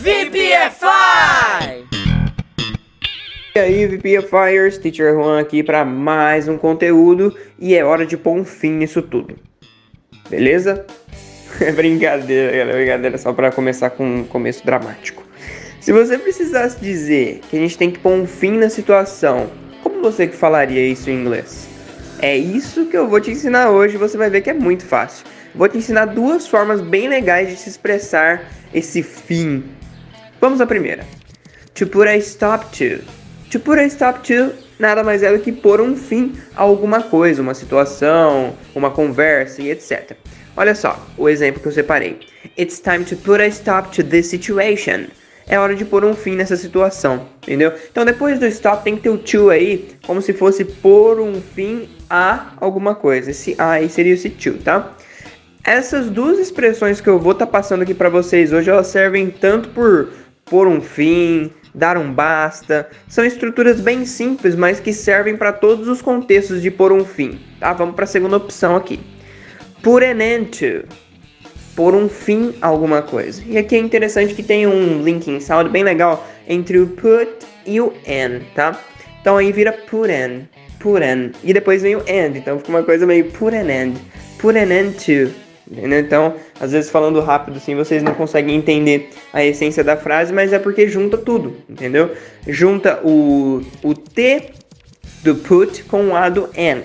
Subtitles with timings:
[0.00, 1.84] VPFI!
[3.54, 8.34] E aí, VPFires, Teacher Juan aqui para mais um conteúdo e é hora de pôr
[8.34, 9.36] um fim nisso tudo.
[10.30, 10.86] Beleza?
[11.60, 15.22] É brincadeira, galera, brincadeira só para começar com um começo dramático.
[15.78, 19.50] Se você precisasse dizer que a gente tem que pôr um fim na situação,
[19.82, 21.68] como você que falaria isso em inglês?
[22.18, 25.26] É isso que eu vou te ensinar hoje, você vai ver que é muito fácil.
[25.54, 29.62] Vou te ensinar duas formas bem legais de se expressar esse fim.
[30.40, 31.04] Vamos à primeira.
[31.74, 33.04] To put a stop to.
[33.50, 37.02] To put a stop to nada mais é do que pôr um fim a alguma
[37.02, 40.16] coisa, uma situação, uma conversa e etc.
[40.56, 42.20] Olha só o exemplo que eu separei.
[42.58, 45.08] It's time to put a stop to this situation.
[45.46, 47.72] É hora de pôr um fim nessa situação, entendeu?
[47.90, 51.40] Então depois do stop tem que ter o to aí, como se fosse pôr um
[51.40, 53.30] fim a alguma coisa.
[53.30, 54.96] Esse a aí seria esse to, tá?
[55.62, 59.28] Essas duas expressões que eu vou estar tá passando aqui para vocês hoje, elas servem
[59.28, 60.08] tanto por
[60.50, 62.90] pôr um fim, dar um basta.
[63.08, 67.40] São estruturas bem simples, mas que servem para todos os contextos de pôr um fim.
[67.58, 67.72] Tá?
[67.72, 69.00] Vamos para a segunda opção aqui.
[69.82, 70.86] Put an end to.
[71.76, 73.42] Pôr um fim a alguma coisa.
[73.46, 77.30] E aqui é interessante que tem um linking sound bem legal entre o put
[77.64, 78.78] e o an, tá?
[79.20, 80.42] Então aí vira put an,
[80.80, 81.30] put an.
[81.44, 83.98] E depois vem o end, então fica uma coisa meio put an end,
[84.38, 85.32] put an end to.
[85.70, 86.00] Entendeu?
[86.00, 90.52] Então, às vezes falando rápido assim, vocês não conseguem entender a essência da frase, mas
[90.52, 92.10] é porque junta tudo, entendeu?
[92.46, 94.50] Junta o, o T
[95.22, 96.82] do put com o A do N.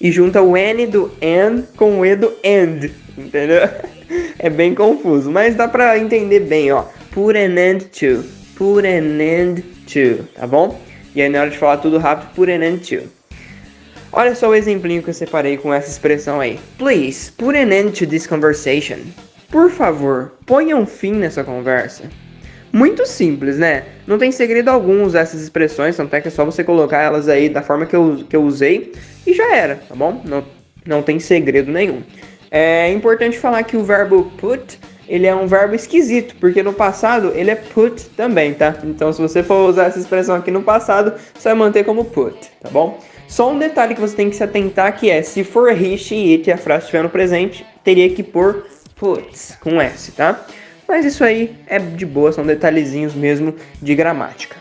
[0.00, 3.68] E junta o N do N com o E do end, entendeu?
[4.38, 6.84] É bem confuso, mas dá pra entender bem, ó.
[7.12, 8.22] Put an end to,
[8.56, 10.78] put an end to, tá bom?
[11.14, 13.08] E aí na hora de falar tudo rápido, put an end to.
[14.14, 16.60] Olha só o exemplinho que eu separei com essa expressão aí.
[16.76, 18.98] Please, put an end to this conversation.
[19.50, 22.04] Por favor, ponha um fim nessa conversa.
[22.70, 23.84] Muito simples, né?
[24.06, 27.26] Não tem segredo algum usar essas expressões, tanto é que é só você colocar elas
[27.26, 28.92] aí da forma que eu, que eu usei
[29.26, 30.20] e já era, tá bom?
[30.24, 30.44] Não,
[30.84, 32.02] não tem segredo nenhum.
[32.50, 34.78] É importante falar que o verbo put,
[35.08, 38.76] ele é um verbo esquisito, porque no passado ele é put também, tá?
[38.84, 42.36] Então se você for usar essa expressão aqui no passado, você vai manter como put,
[42.60, 42.98] tá bom?
[43.28, 46.34] Só um detalhe que você tem que se atentar que é, se for he, she,
[46.34, 50.44] it e a frase estiver no presente, teria que pôr puts com S, tá?
[50.86, 54.56] Mas isso aí é de boa, são detalhezinhos mesmo de gramática.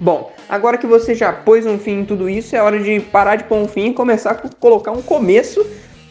[0.00, 3.36] Bom, agora que você já pôs um fim em tudo isso, é hora de parar
[3.36, 5.64] de pôr um fim e começar a colocar um começo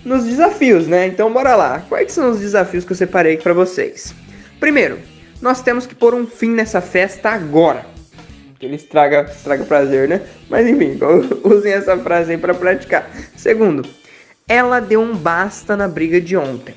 [0.03, 1.07] nos desafios, né?
[1.07, 1.83] Então bora lá.
[1.87, 4.13] Quais são os desafios que eu separei para vocês?
[4.59, 4.99] Primeiro,
[5.41, 7.85] nós temos que pôr um fim nessa festa agora
[8.59, 10.21] que ele estraga, estraga prazer, né?
[10.49, 10.99] Mas enfim,
[11.43, 13.09] usem essa frase aí para praticar.
[13.35, 13.87] Segundo,
[14.47, 16.75] ela deu um basta na briga de ontem.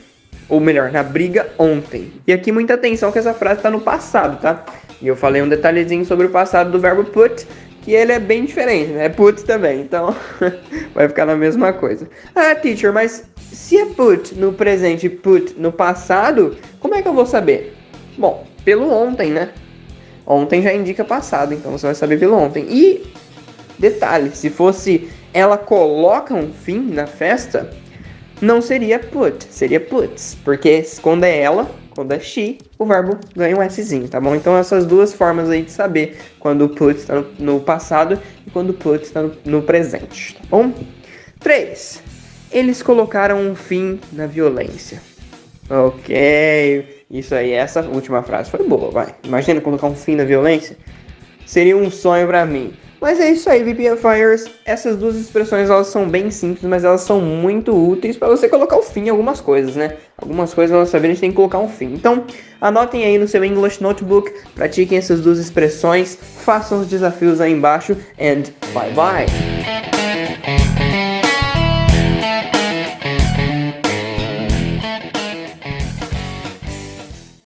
[0.49, 2.13] Ou melhor, na briga ontem.
[2.27, 4.65] E aqui muita atenção que essa frase está no passado, tá?
[5.01, 7.47] E eu falei um detalhezinho sobre o passado do verbo put,
[7.83, 9.07] que ele é bem diferente, né?
[9.07, 10.15] É put também, então
[10.95, 12.09] vai ficar na mesma coisa.
[12.35, 17.09] Ah, teacher, mas se é put no presente e put no passado, como é que
[17.09, 17.75] eu vou saber?
[18.17, 19.51] Bom, pelo ontem, né?
[20.25, 22.65] Ontem já indica passado, então você vai saber pelo ontem.
[22.69, 23.13] E
[23.79, 27.71] detalhe, se fosse ela coloca um fim na festa,
[28.43, 33.57] não seria put, seria puts, porque quando é ela, quando é she, o verbo ganha
[33.57, 34.35] um Szinho, tá bom?
[34.35, 38.71] Então essas duas formas aí de saber quando o put está no, passado e quando
[38.71, 40.73] o put está no, no presente, tá bom?
[41.39, 42.03] 3.
[42.51, 45.01] Eles colocaram um fim na violência.
[45.71, 47.05] Ok.
[47.09, 49.15] Isso aí, essa última frase foi boa, vai.
[49.23, 50.77] Imagina colocar um fim na violência.
[51.47, 52.75] Seria um sonho para mim.
[53.03, 54.49] Mas é isso aí, VPFires.
[54.65, 58.77] Essas duas expressões elas são bem simples, mas elas são muito úteis para você colocar
[58.77, 59.97] o fim em algumas coisas, né?
[60.17, 61.95] Algumas coisas nós sabemos a gente tem que colocar um fim.
[61.95, 62.25] Então,
[62.61, 67.97] anotem aí no seu English Notebook, pratiquem essas duas expressões, façam os desafios aí embaixo
[68.21, 69.82] and bye bye.